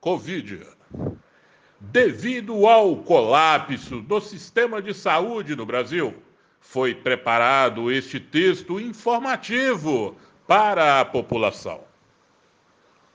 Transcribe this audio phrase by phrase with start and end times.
[0.00, 0.66] Covid.
[1.78, 6.14] Devido ao colapso do sistema de saúde no Brasil,
[6.58, 10.16] foi preparado este texto informativo
[10.46, 11.82] para a população.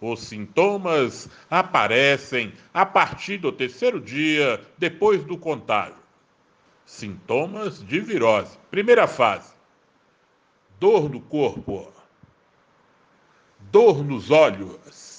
[0.00, 5.96] Os sintomas aparecem a partir do terceiro dia depois do contágio.
[6.84, 8.58] Sintomas de virose.
[8.70, 9.54] Primeira fase:
[10.78, 11.90] dor no corpo,
[13.70, 15.13] dor nos olhos,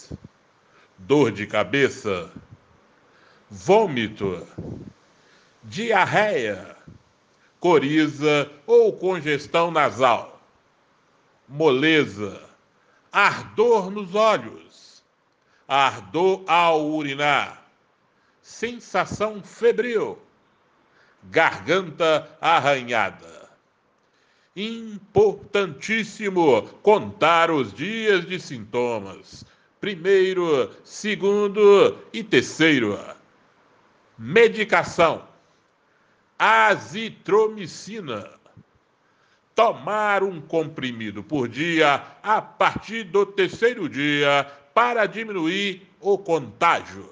[1.07, 2.31] dor de cabeça,
[3.49, 4.45] vômito,
[5.63, 6.75] diarreia,
[7.59, 10.41] coriza ou congestão nasal,
[11.47, 12.41] moleza,
[13.11, 15.03] ardor nos olhos,
[15.67, 17.63] ardor ao urinar,
[18.41, 20.17] sensação febril,
[21.25, 23.47] garganta arranhada.
[24.55, 29.45] Importantíssimo contar os dias de sintomas.
[29.85, 32.97] Primeiro, segundo e terceiro.
[34.17, 35.21] Medicação:
[36.39, 38.31] azitromicina.
[39.53, 47.07] Tomar um comprimido por dia a partir do terceiro dia para diminuir o contágio,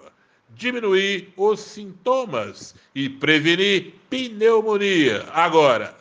[0.49, 5.27] diminuir os sintomas e prevenir pneumonia.
[5.31, 5.95] Agora,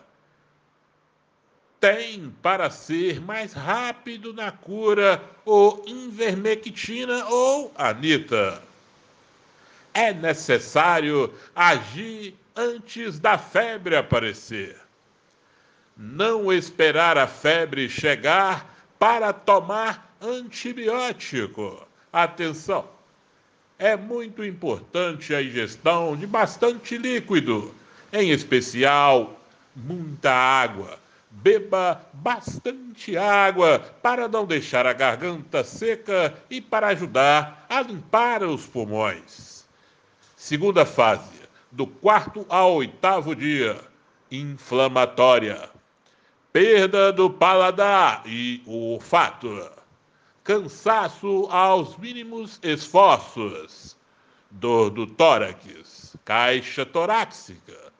[1.82, 8.62] tem para ser mais rápido na cura o invermectina ou anita.
[9.92, 14.76] É necessário agir antes da febre aparecer.
[15.96, 21.84] Não esperar a febre chegar para tomar antibiótico.
[22.12, 22.86] Atenção!
[23.76, 27.74] É muito importante a ingestão de bastante líquido,
[28.12, 29.36] em especial
[29.74, 31.01] muita água
[31.34, 38.66] Beba bastante água para não deixar a garganta seca e para ajudar a limpar os
[38.66, 39.64] pulmões.
[40.36, 43.80] Segunda fase, do quarto ao oitavo dia,
[44.30, 45.70] inflamatória.
[46.52, 49.70] Perda do paladar e o olfato.
[50.44, 53.96] Cansaço aos mínimos esforços.
[54.50, 57.90] Dor do tórax, caixa torácica.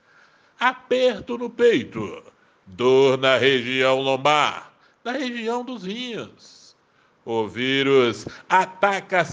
[0.60, 2.31] Aperto no peito
[2.72, 4.72] dor na região lombar,
[5.04, 6.74] na região dos rins.
[7.24, 9.26] O vírus ataca,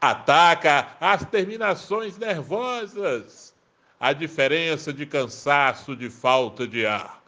[0.00, 3.54] ataca as terminações nervosas.
[3.98, 7.22] A diferença de cansaço, de falta de ar.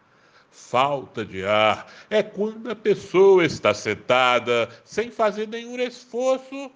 [0.50, 6.70] Falta de ar é quando a pessoa está sentada sem fazer nenhum esforço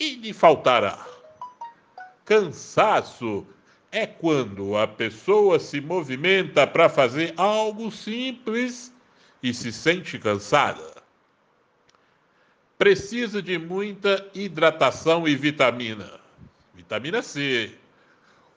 [0.00, 1.08] e lhe faltar ar.
[2.24, 3.46] Cansaço
[3.92, 8.90] é quando a pessoa se movimenta para fazer algo simples
[9.42, 10.90] e se sente cansada.
[12.78, 16.10] Precisa de muita hidratação e vitamina.
[16.74, 17.70] Vitamina C.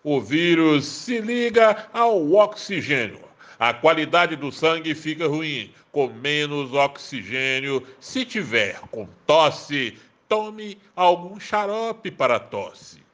[0.02, 3.20] O vírus se liga ao oxigênio.
[3.60, 7.86] A qualidade do sangue fica ruim, com menos oxigênio.
[8.00, 9.98] Se tiver com tosse,
[10.30, 13.05] tome algum xarope para tosse.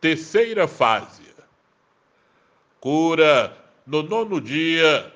[0.00, 1.28] Terceira fase.
[2.80, 5.12] Cura no nono dia.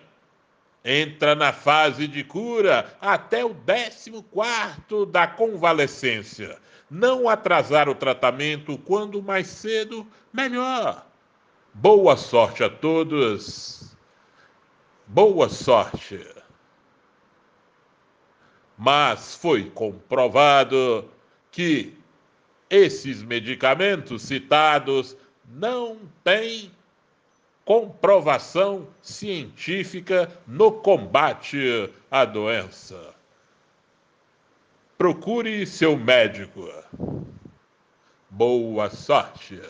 [0.85, 6.59] Entra na fase de cura até o décimo quarto da convalescência.
[6.91, 11.07] Não atrasar o tratamento quando mais cedo, melhor.
[11.73, 13.95] Boa sorte a todos.
[15.07, 16.27] Boa sorte.
[18.77, 21.09] Mas foi comprovado
[21.53, 21.97] que
[22.73, 25.15] esses medicamentos citados
[25.47, 26.73] não têm
[27.67, 33.15] comprovação científica no combate à doença.
[34.97, 36.67] Procure seu médico.
[38.31, 39.61] Boa sorte.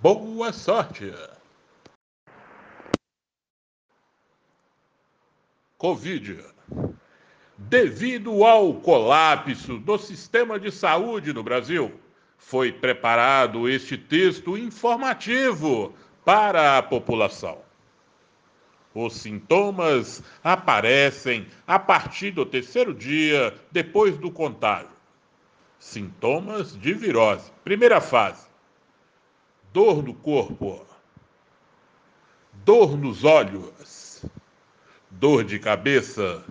[0.00, 1.14] Boa sorte.
[5.76, 6.44] Covid.
[7.56, 11.92] Devido ao colapso do sistema de saúde no Brasil,
[12.38, 15.92] foi preparado este texto informativo
[16.24, 17.58] para a população.
[18.94, 24.88] Os sintomas aparecem a partir do terceiro dia depois do contágio.
[25.78, 27.52] Sintomas de virose.
[27.62, 28.46] Primeira fase:
[29.72, 30.84] dor no corpo,
[32.64, 34.24] dor nos olhos,
[35.10, 36.44] dor de cabeça,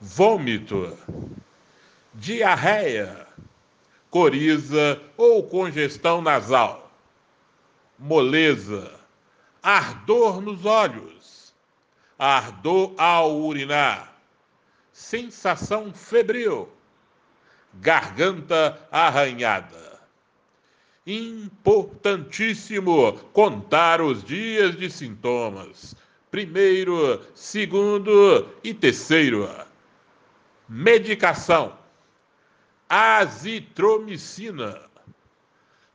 [0.00, 0.96] vômito,
[2.14, 3.26] diarreia
[4.10, 6.90] coriza ou congestão nasal,
[7.98, 8.92] moleza,
[9.62, 11.54] ardor nos olhos,
[12.18, 14.14] ardor ao urinar,
[14.92, 16.68] sensação febril,
[17.74, 19.86] garganta arranhada.
[21.06, 25.94] Importantíssimo contar os dias de sintomas.
[26.32, 29.48] Primeiro, segundo e terceiro.
[30.68, 31.78] Medicação.
[32.88, 34.80] Azitromicina.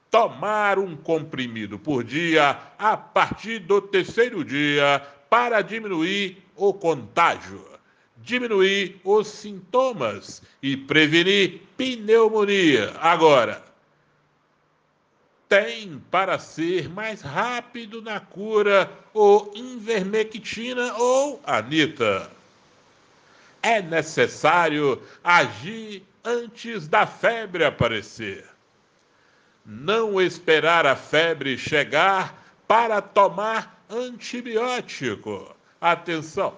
[0.10, 7.66] Tomar um comprimido por dia a partir do terceiro dia para diminuir o contágio,
[8.18, 12.94] diminuir os sintomas e prevenir pneumonia.
[13.00, 13.64] Agora,
[15.48, 22.32] tem para ser mais rápido na cura o invermectina ou anita.
[23.62, 28.46] É necessário agir antes da febre aparecer.
[29.66, 35.56] Não esperar a febre chegar para tomar antibiótico.
[35.80, 36.58] Atenção!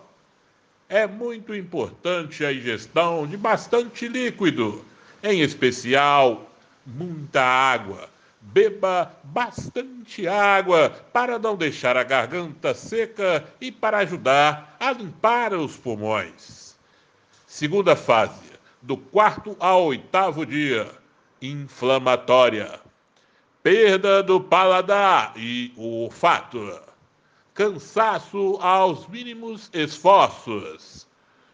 [0.88, 4.86] É muito importante a ingestão de bastante líquido,
[5.24, 6.50] em especial
[6.86, 8.10] muita água.
[8.40, 15.78] Beba bastante água para não deixar a garganta seca e para ajudar a limpar os
[15.78, 16.76] pulmões.
[17.48, 18.53] Segunda fase,
[18.84, 20.92] do quarto ao oitavo dia,
[21.42, 22.80] inflamatória.
[23.64, 26.80] Perda do paladar e o olfato
[27.54, 31.08] cansaço aos mínimos esforços,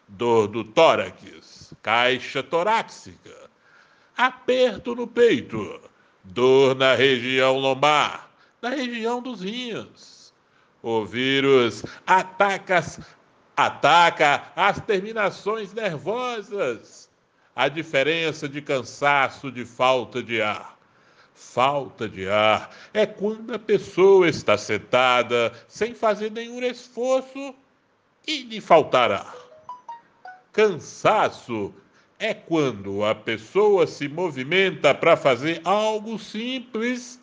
[0.08, 3.50] dor do tórax, caixa torácica,
[4.16, 5.80] aperto no peito,
[6.24, 8.30] dor na região lombar,
[8.62, 10.32] na região dos rins.
[10.82, 12.82] O vírus ataca,
[13.54, 17.10] ataca as terminações nervosas.
[17.54, 20.80] A diferença de cansaço de falta de ar
[21.40, 27.54] Falta de ar é quando a pessoa está sentada sem fazer nenhum esforço
[28.26, 29.34] e lhe faltar ar.
[30.52, 31.74] Cansaço
[32.18, 37.18] é quando a pessoa se movimenta para fazer algo simples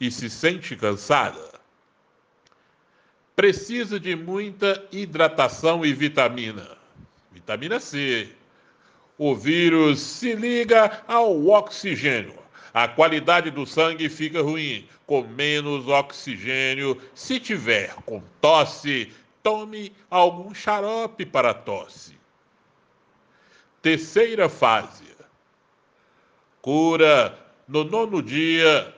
[0.00, 1.52] e se sente cansada.
[3.36, 6.76] Precisa de muita hidratação e vitamina.
[7.30, 8.28] Vitamina C.
[9.20, 12.40] O vírus se liga ao oxigênio
[12.72, 17.00] a qualidade do sangue fica ruim, com menos oxigênio.
[17.14, 19.12] Se tiver com tosse,
[19.42, 22.18] tome algum xarope para tosse.
[23.82, 25.04] Terceira fase.
[26.62, 27.36] Cura
[27.66, 28.94] no nono dia.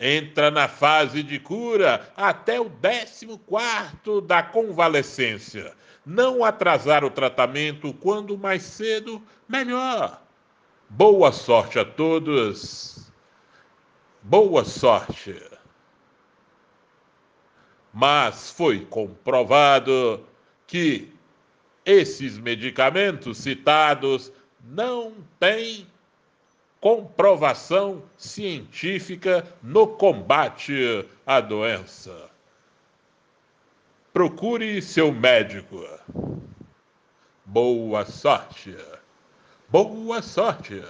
[0.00, 5.74] Entra na fase de cura até o décimo quarto da convalescência.
[6.10, 10.22] Não atrasar o tratamento quando mais cedo, melhor.
[10.88, 13.12] Boa sorte a todos.
[14.22, 15.38] Boa sorte.
[17.92, 20.24] Mas foi comprovado
[20.66, 21.12] que
[21.84, 24.32] esses medicamentos citados
[24.64, 25.86] não têm
[26.80, 32.30] comprovação científica no combate à doença.
[34.18, 35.86] Procure seu médico.
[37.46, 38.76] Boa sorte.
[39.68, 40.82] Boa sorte!